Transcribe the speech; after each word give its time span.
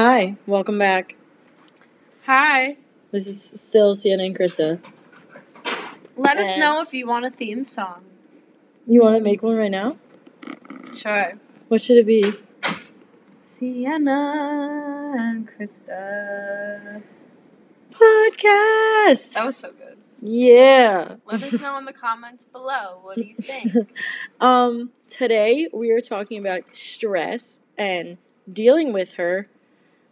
Hi, 0.00 0.36
welcome 0.46 0.78
back. 0.78 1.16
Hi. 2.24 2.76
This 3.10 3.26
is 3.26 3.42
still 3.60 3.96
Sienna 3.96 4.22
and 4.22 4.38
Krista. 4.38 4.78
Let 6.16 6.36
us 6.38 6.50
And- 6.50 6.60
know 6.60 6.80
if 6.82 6.94
you 6.94 7.04
want 7.08 7.24
a 7.24 7.30
theme 7.30 7.66
song. 7.66 8.04
You 8.86 9.00
want 9.00 9.16
to 9.16 9.20
make 9.24 9.42
one 9.42 9.56
right 9.56 9.72
now? 9.72 9.96
Sure. 10.94 11.32
What 11.66 11.82
should 11.82 11.96
it 11.96 12.06
be? 12.06 12.32
Sienna 13.42 15.14
and 15.18 15.48
Krista. 15.48 17.02
Podcast. 17.90 19.34
That 19.34 19.46
was 19.46 19.56
so 19.56 19.72
good. 19.72 19.98
yeah. 20.22 21.16
Let 21.26 21.42
us 21.42 21.60
know 21.60 21.76
in 21.76 21.86
the 21.86 21.92
comments 21.92 22.44
below. 22.44 23.00
What 23.02 23.16
do 23.16 23.22
you 23.22 23.34
think? 23.42 23.74
Um, 24.38 24.92
today 25.08 25.66
we 25.72 25.90
are 25.90 26.00
talking 26.00 26.38
about 26.38 26.76
stress 26.76 27.58
and 27.76 28.18
dealing 28.50 28.92
with 28.92 29.14
her 29.14 29.48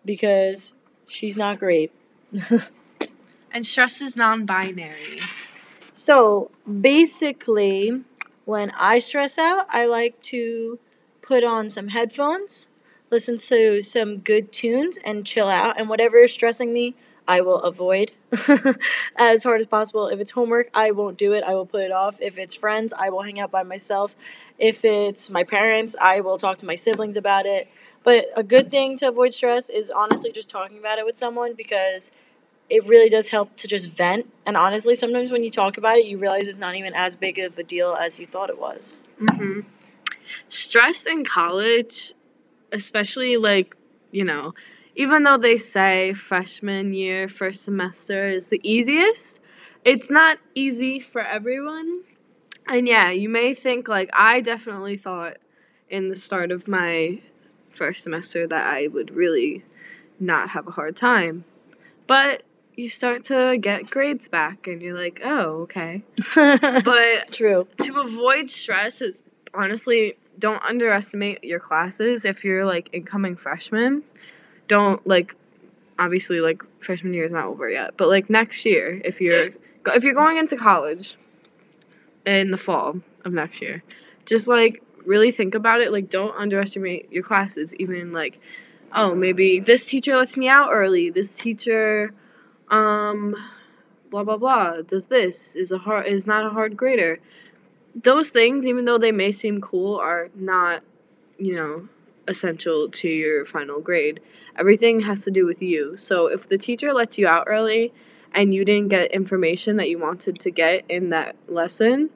because 0.07 0.73
she's 1.09 1.37
not 1.37 1.59
great. 1.59 1.93
and 3.53 3.67
stress 3.67 4.01
is 4.01 4.17
non-binary. 4.17 5.21
So 5.93 6.51
basically, 6.81 8.03
when 8.45 8.71
I 8.71 8.99
stress 9.01 9.39
out, 9.39 9.67
I 9.71 9.87
like 9.87 10.23
to 10.25 10.79
put 11.23 11.43
on 11.43 11.69
some 11.69 11.89
headphones, 11.89 12.69
listen 13.17 13.39
to 13.39 13.81
some 13.81 14.19
good 14.19 14.53
tunes, 14.53 14.99
and 15.03 15.25
chill 15.25 15.49
out. 15.49 15.81
And 15.81 15.89
whatever 15.89 16.19
is 16.19 16.35
stressing 16.35 16.71
me, 16.71 16.95
I 17.27 17.41
will 17.41 17.63
avoid 17.63 18.13
as 19.17 19.43
hard 19.43 19.61
as 19.61 19.67
possible. 19.67 20.09
If 20.09 20.21
it's 20.21 20.33
homework, 20.33 20.69
I 20.75 20.91
won't 20.91 21.17
do 21.17 21.33
it. 21.33 21.43
I 21.43 21.55
will 21.55 21.65
put 21.65 21.81
it 21.81 21.93
off. 21.93 22.21
If 22.21 22.37
it's 22.37 22.55
friends, 22.55 22.93
I 22.93 23.09
will 23.09 23.23
hang 23.23 23.41
out 23.41 23.51
by 23.51 23.63
myself. 23.63 24.15
If 24.59 24.85
it's 24.85 25.31
my 25.31 25.45
parents, 25.45 25.97
I 25.99 26.21
will 26.21 26.37
talk 26.37 26.59
to 26.59 26.67
my 26.67 26.75
siblings 26.75 27.17
about 27.17 27.47
it. 27.47 27.69
But 28.03 28.27
a 28.37 28.43
good 28.43 28.71
thing 28.71 28.99
to 28.99 29.09
avoid 29.09 29.33
stress 29.33 29.71
is 29.71 29.91
honestly 29.91 30.31
just 30.31 30.51
talking 30.51 30.77
about 30.77 30.99
it 30.99 31.07
with 31.07 31.17
someone 31.17 31.55
because 31.55 32.13
it 32.69 32.87
really 32.87 33.09
does 33.09 33.31
help 33.31 33.57
to 33.57 33.67
just 33.67 33.89
vent. 33.89 34.31
And 34.45 34.59
honestly, 34.59 34.95
sometimes 34.95 35.33
when 35.33 35.43
you 35.43 35.51
talk 35.51 35.79
about 35.79 35.97
it, 35.97 36.05
you 36.05 36.19
realize 36.19 36.49
it's 36.49 36.59
not 36.59 36.75
even 36.75 36.93
as 36.93 37.17
big 37.17 37.39
of 37.39 37.57
a 37.57 37.63
deal 37.63 37.97
as 37.99 38.21
you 38.21 38.27
thought 38.27 38.51
it 38.51 38.61
was. 38.61 39.03
Mm-hmm. 39.23 39.61
Stress 40.51 41.07
in 41.07 41.25
college, 41.25 42.13
especially 42.77 43.37
like, 43.37 43.75
you 44.13 44.25
know, 44.25 44.55
even 44.95 45.25
though 45.25 45.39
they 45.39 45.57
say 45.57 46.13
freshman 46.13 46.95
year, 46.95 47.29
first 47.29 47.65
semester 47.65 48.29
is 48.29 48.49
the 48.49 48.61
easiest, 48.63 49.39
it's 49.85 50.11
not 50.11 50.39
easy 50.55 51.01
for 51.01 51.21
everyone. 51.23 52.03
And 52.67 52.87
yeah, 52.89 53.11
you 53.11 53.29
may 53.29 53.55
think, 53.55 53.89
like, 53.89 54.11
I 54.13 54.41
definitely 54.41 54.97
thought 54.97 55.37
in 55.89 56.09
the 56.09 56.17
start 56.17 56.51
of 56.51 56.67
my 56.67 57.21
first 57.71 58.03
semester 58.03 58.47
that 58.47 58.67
I 58.67 58.89
would 58.89 59.15
really 59.15 59.65
not 60.19 60.51
have 60.51 60.67
a 60.67 60.73
hard 60.73 60.97
time. 60.97 61.45
But 62.07 62.43
you 62.75 62.89
start 62.89 63.25
to 63.25 63.57
get 63.61 63.91
grades 63.91 64.29
back 64.29 64.67
and 64.67 64.83
you're 64.83 64.99
like, 64.99 65.21
oh, 65.25 65.69
okay. 65.69 66.03
But 66.35 67.33
True. 67.33 67.69
to 67.83 68.01
avoid 68.01 68.51
stress 68.51 69.01
is 69.01 69.23
honestly 69.55 70.17
don't 70.39 70.63
underestimate 70.63 71.43
your 71.43 71.61
classes 71.61 72.25
if 72.25 72.45
you're 72.45 72.65
like 72.65 72.89
incoming 72.93 73.37
freshman 73.37 74.03
don't 74.69 75.07
like 75.07 75.35
obviously 75.99 76.41
like 76.41 76.63
freshman 76.81 77.15
year 77.15 77.25
is 77.25 77.33
not 77.33 77.47
over 77.47 77.71
yet 77.71 77.97
but 77.97 78.09
like 78.09 78.29
next 78.29 78.65
year 78.65 79.01
if 79.05 79.21
you're 79.21 79.51
if 79.87 80.05
you're 80.05 80.15
going 80.15 80.37
into 80.37 80.57
college 80.57 81.17
in 82.27 82.51
the 82.51 82.57
fall 82.57 83.01
of 83.25 83.33
next 83.33 83.61
year 83.61 83.83
just 84.27 84.49
like 84.49 84.83
really 85.07 85.31
think 85.31 85.55
about 85.55 85.81
it. 85.81 85.93
Like 85.93 86.11
don't 86.11 86.37
underestimate 86.37 87.11
your 87.11 87.23
classes. 87.23 87.75
Even 87.77 88.13
like 88.13 88.39
oh 88.93 89.15
maybe 89.15 89.61
this 89.61 89.87
teacher 89.87 90.17
lets 90.17 90.37
me 90.37 90.49
out 90.49 90.69
early. 90.71 91.11
This 91.11 91.35
teacher 91.37 92.13
um 92.69 93.35
blah 94.11 94.25
blah 94.25 94.37
blah 94.37 94.83
does 94.83 95.07
this 95.07 95.55
is 95.55 95.71
a 95.73 95.79
hard 95.79 96.07
is 96.07 96.27
not 96.27 96.45
a 96.45 96.51
hard 96.51 96.77
grader 96.77 97.19
those 98.03 98.31
things 98.31 98.67
even 98.67 98.85
though 98.85 98.99
they 98.99 99.13
may 99.13 99.33
seem 99.33 99.61
cool 99.61 99.97
are 99.97 100.29
not 100.35 100.83
you 101.39 101.55
know 101.55 101.89
essential 102.29 102.89
to 102.91 103.09
your 103.09 103.45
final 103.45 103.81
grade. 103.81 104.21
Everything 104.59 105.01
has 105.01 105.23
to 105.23 105.31
do 105.31 105.47
with 105.47 105.63
you. 105.63 105.97
So 105.97 106.27
if 106.27 106.49
the 106.49 106.59
teacher 106.59 106.93
lets 106.93 107.19
you 107.19 107.29
out 107.29 107.45
early 107.47 107.93
and 108.33 108.53
you 108.53 108.65
didn't 108.65 108.89
get 108.89 109.13
information 109.13 109.77
that 109.77 109.89
you 109.89 109.99
wanted 109.99 110.41
to 110.41 110.51
get 110.51 110.85
in 110.89 111.11
that 111.11 111.37
lesson 111.49 112.11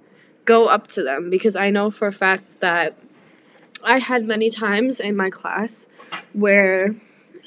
go 0.45 0.67
up 0.67 0.89
to 0.89 1.03
them. 1.03 1.31
Because 1.31 1.57
i 1.57 1.71
know 1.71 1.91
for 1.91 2.09
a 2.09 2.13
fact 2.13 2.61
that 2.61 2.99
i 3.85 3.99
had 3.99 4.27
many 4.27 4.51
times 4.51 5.01
in 5.01 5.17
my 5.17 5.31
class 5.31 5.87
where 6.33 6.91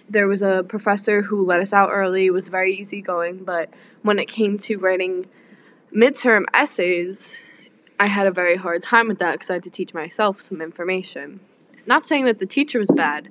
there 0.10 0.28
was 0.28 0.42
a 0.42 0.64
professor 0.68 1.22
who 1.22 1.46
let 1.46 1.60
us 1.60 1.74
out 1.74 1.90
early 1.92 2.30
was 2.30 2.48
very 2.48 2.76
easygoing 2.76 3.44
but 3.44 3.70
when 4.02 4.20
it 4.20 4.28
came 4.28 4.58
to 4.58 4.78
writing 4.78 5.26
midterm 5.96 6.44
essays 6.54 7.36
I 8.04 8.08
had 8.08 8.28
a 8.28 8.32
very 8.32 8.58
hard 8.58 8.82
time 8.82 9.08
with 9.08 9.20
that 9.20 9.32
because 9.32 9.50
I 9.50 9.54
had 9.54 9.64
to 9.64 9.70
teach 9.70 9.94
myself 9.94 10.42
some 10.42 10.62
information. 10.62 11.40
Not 11.86 12.06
saying 12.06 12.26
that 12.26 12.38
the 12.38 12.46
teacher 12.46 12.78
was 12.78 12.90
bad, 12.90 13.30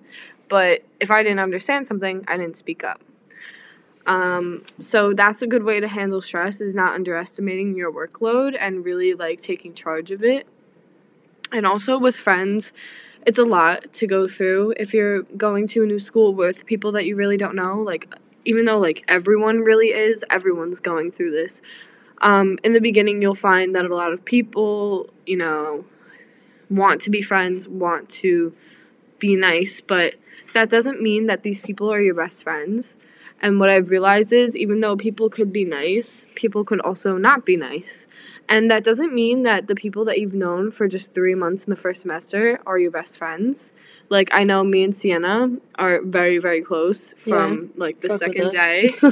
but 0.48 0.82
if 0.98 1.10
I 1.10 1.22
didn't 1.22 1.40
understand 1.40 1.86
something, 1.86 2.24
I 2.26 2.38
didn't 2.38 2.56
speak 2.56 2.82
up. 2.82 3.02
Um, 4.06 4.64
so 4.80 5.12
that's 5.12 5.42
a 5.42 5.46
good 5.46 5.62
way 5.62 5.78
to 5.78 5.86
handle 5.86 6.22
stress 6.22 6.62
is 6.62 6.74
not 6.74 6.94
underestimating 6.94 7.76
your 7.76 7.92
workload 7.92 8.56
and 8.58 8.82
really 8.82 9.12
like 9.12 9.42
taking 9.42 9.74
charge 9.74 10.10
of 10.10 10.24
it. 10.24 10.46
And 11.52 11.66
also 11.66 11.98
with 11.98 12.16
friends, 12.16 12.72
it's 13.26 13.38
a 13.38 13.44
lot 13.44 13.92
to 13.92 14.06
go 14.06 14.26
through 14.26 14.72
if 14.78 14.94
you're 14.94 15.24
going 15.36 15.66
to 15.66 15.82
a 15.82 15.86
new 15.86 16.00
school 16.00 16.34
with 16.34 16.64
people 16.64 16.92
that 16.92 17.04
you 17.04 17.14
really 17.14 17.36
don't 17.36 17.54
know. 17.54 17.78
Like 17.78 18.10
even 18.46 18.64
though 18.64 18.78
like 18.78 19.04
everyone 19.06 19.60
really 19.60 19.88
is, 19.88 20.24
everyone's 20.30 20.80
going 20.80 21.12
through 21.12 21.32
this 21.32 21.60
um, 22.22 22.58
in 22.64 22.72
the 22.72 22.80
beginning 22.80 23.20
you'll 23.20 23.34
find 23.34 23.74
that 23.74 23.84
a 23.84 23.94
lot 23.94 24.12
of 24.12 24.24
people 24.24 25.08
you 25.26 25.36
know 25.36 25.84
want 26.70 27.00
to 27.02 27.10
be 27.10 27.22
friends 27.22 27.68
want 27.68 28.08
to 28.08 28.54
be 29.18 29.36
nice 29.36 29.80
but 29.80 30.14
that 30.52 30.68
doesn't 30.68 31.00
mean 31.00 31.26
that 31.26 31.42
these 31.42 31.60
people 31.60 31.92
are 31.92 32.00
your 32.00 32.14
best 32.14 32.42
friends. 32.42 32.96
And 33.40 33.58
what 33.58 33.70
i've 33.70 33.90
realized 33.90 34.32
is 34.32 34.56
even 34.56 34.80
though 34.80 34.96
people 34.96 35.28
could 35.28 35.52
be 35.52 35.64
nice 35.64 36.24
people 36.36 36.64
could 36.64 36.80
also 36.80 37.16
not 37.18 37.44
be 37.44 37.56
nice. 37.56 38.06
And 38.48 38.70
that 38.70 38.84
doesn't 38.84 39.14
mean 39.14 39.44
that 39.44 39.66
the 39.66 39.74
people 39.74 40.04
that 40.04 40.20
you've 40.20 40.34
known 40.34 40.70
for 40.70 40.86
just 40.86 41.14
three 41.14 41.34
months 41.34 41.64
in 41.64 41.70
the 41.70 41.76
first 41.76 42.02
semester 42.02 42.60
are 42.66 42.78
your 42.78 42.90
best 42.90 43.16
friends 43.18 43.72
like 44.12 44.28
i 44.32 44.44
know 44.44 44.62
me 44.62 44.84
and 44.84 44.94
sienna 44.94 45.50
are 45.76 46.02
very 46.02 46.38
very 46.38 46.62
close 46.62 47.14
from 47.18 47.72
like 47.76 48.00
the 48.00 48.08
Fuck 48.08 48.18
second 48.18 48.50
day 48.50 48.90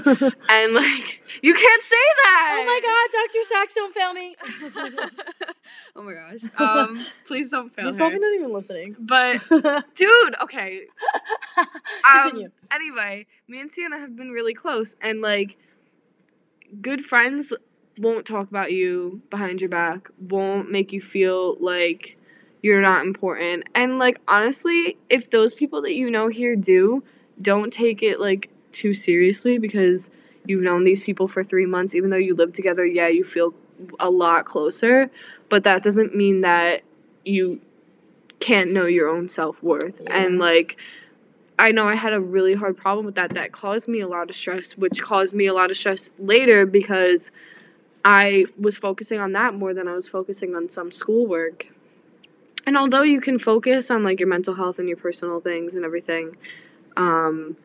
and 0.48 0.74
like 0.74 1.20
you 1.42 1.54
can't 1.54 1.82
say 1.82 1.96
that. 2.24 2.56
Oh 2.58 2.64
my 2.64 2.80
god, 2.82 3.12
Dr. 3.12 3.44
Sachs, 3.48 3.74
don't 3.74 3.94
fail 3.94 4.12
me. 4.12 4.36
oh 5.96 6.02
my 6.02 6.12
gosh. 6.12 6.40
Um, 6.58 7.06
please 7.26 7.50
don't 7.50 7.74
fail 7.74 7.84
me. 7.84 7.88
He's 7.88 7.94
her. 7.94 7.98
probably 7.98 8.18
not 8.18 8.34
even 8.34 8.52
listening. 8.52 8.96
But 8.98 9.48
dude, 9.94 10.34
okay. 10.42 10.82
Um, 11.56 11.66
Continue. 12.22 12.50
Anyway, 12.70 13.26
me 13.48 13.60
and 13.60 13.70
Sienna 13.70 13.98
have 13.98 14.16
been 14.16 14.30
really 14.30 14.54
close, 14.54 14.96
and 15.00 15.20
like, 15.20 15.56
good 16.80 17.04
friends 17.04 17.52
won't 17.98 18.26
talk 18.26 18.48
about 18.48 18.72
you 18.72 19.22
behind 19.30 19.60
your 19.60 19.70
back. 19.70 20.08
Won't 20.18 20.70
make 20.70 20.92
you 20.92 21.00
feel 21.00 21.56
like 21.60 22.16
you're 22.62 22.80
not 22.80 23.04
important. 23.04 23.68
And 23.74 23.98
like, 23.98 24.20
honestly, 24.28 24.96
if 25.08 25.30
those 25.30 25.54
people 25.54 25.82
that 25.82 25.94
you 25.94 26.10
know 26.10 26.28
here 26.28 26.56
do, 26.56 27.02
don't 27.40 27.72
take 27.72 28.02
it 28.02 28.20
like 28.20 28.50
too 28.72 28.94
seriously 28.94 29.58
because 29.58 30.10
you've 30.46 30.62
known 30.62 30.84
these 30.84 31.02
people 31.02 31.28
for 31.28 31.42
three 31.42 31.66
months. 31.66 31.94
Even 31.94 32.10
though 32.10 32.16
you 32.16 32.34
live 32.34 32.52
together, 32.52 32.84
yeah, 32.84 33.08
you 33.08 33.24
feel 33.24 33.54
a 33.98 34.10
lot 34.10 34.44
closer. 34.44 35.10
But 35.48 35.64
that 35.64 35.82
doesn't 35.82 36.14
mean 36.14 36.42
that 36.42 36.82
you 37.24 37.60
can't 38.40 38.72
know 38.72 38.86
your 38.86 39.08
own 39.08 39.28
self 39.28 39.62
worth. 39.62 40.00
Yeah. 40.02 40.16
And 40.16 40.38
like, 40.38 40.78
I 41.58 41.72
know 41.72 41.86
I 41.86 41.94
had 41.94 42.12
a 42.12 42.20
really 42.20 42.54
hard 42.54 42.76
problem 42.76 43.06
with 43.06 43.16
that. 43.16 43.34
That 43.34 43.52
caused 43.52 43.88
me 43.88 44.00
a 44.00 44.08
lot 44.08 44.30
of 44.30 44.36
stress, 44.36 44.72
which 44.72 45.02
caused 45.02 45.34
me 45.34 45.46
a 45.46 45.52
lot 45.52 45.70
of 45.70 45.76
stress 45.76 46.10
later 46.18 46.64
because 46.66 47.30
I 48.04 48.46
was 48.58 48.76
focusing 48.76 49.20
on 49.20 49.32
that 49.32 49.54
more 49.54 49.74
than 49.74 49.86
I 49.86 49.94
was 49.94 50.08
focusing 50.08 50.54
on 50.54 50.70
some 50.70 50.90
schoolwork. 50.90 51.66
And 52.70 52.78
although 52.78 53.02
you 53.02 53.20
can 53.20 53.40
focus 53.40 53.90
on 53.90 54.04
like 54.04 54.20
your 54.20 54.28
mental 54.28 54.54
health 54.54 54.78
and 54.78 54.86
your 54.86 54.96
personal 54.96 55.40
things 55.40 55.74
and 55.74 55.84
everything, 55.84 56.36
um, 56.96 57.56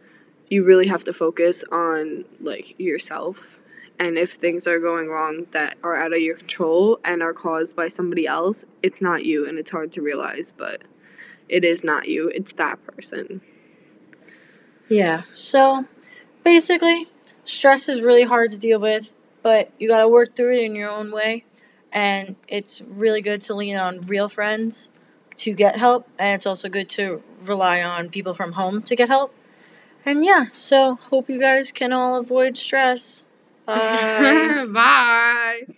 you 0.49 0.63
really 0.63 0.87
have 0.87 1.03
to 1.03 1.13
focus 1.13 1.63
on 1.71 2.25
like 2.41 2.73
yourself. 2.79 3.59
And 3.99 4.17
if 4.17 4.33
things 4.33 4.65
are 4.65 4.79
going 4.79 5.07
wrong 5.07 5.45
that 5.51 5.77
are 5.83 5.95
out 5.95 6.11
of 6.11 6.17
your 6.21 6.35
control 6.35 6.99
and 7.05 7.21
are 7.21 7.33
caused 7.33 7.75
by 7.75 7.87
somebody 7.87 8.25
else, 8.25 8.65
it's 8.81 8.99
not 8.99 9.23
you, 9.23 9.47
and 9.47 9.59
it's 9.59 9.69
hard 9.69 9.91
to 9.91 10.01
realize, 10.01 10.51
but 10.57 10.81
it 11.47 11.63
is 11.63 11.83
not 11.83 12.07
you. 12.07 12.29
It's 12.29 12.53
that 12.53 12.83
person. 12.87 13.41
Yeah. 14.89 15.21
So 15.35 15.85
basically, 16.43 17.09
stress 17.43 17.87
is 17.87 18.01
really 18.01 18.23
hard 18.23 18.49
to 18.49 18.57
deal 18.57 18.79
with, 18.79 19.11
but 19.43 19.71
you 19.77 19.87
got 19.87 19.99
to 19.99 20.07
work 20.07 20.35
through 20.35 20.57
it 20.57 20.63
in 20.63 20.73
your 20.73 20.89
own 20.89 21.11
way. 21.11 21.45
And 21.91 22.37
it's 22.47 22.81
really 22.81 23.21
good 23.21 23.41
to 23.43 23.53
lean 23.53 23.77
on 23.77 24.01
real 24.01 24.29
friends 24.29 24.89
to 25.37 25.53
get 25.53 25.77
help, 25.77 26.07
and 26.19 26.35
it's 26.35 26.45
also 26.45 26.69
good 26.69 26.89
to 26.89 27.21
rely 27.41 27.81
on 27.81 28.09
people 28.09 28.33
from 28.33 28.53
home 28.53 28.81
to 28.83 28.95
get 28.95 29.09
help. 29.09 29.33
And 30.05 30.23
yeah, 30.23 30.45
so 30.53 30.95
hope 30.95 31.29
you 31.29 31.39
guys 31.39 31.71
can 31.71 31.93
all 31.93 32.17
avoid 32.17 32.57
stress. 32.57 33.25
Bye. 33.65 34.65
Bye. 34.71 35.75